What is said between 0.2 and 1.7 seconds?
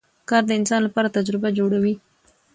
کار د انسان لپاره تجربه